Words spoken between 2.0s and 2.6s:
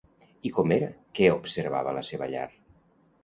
seva llar?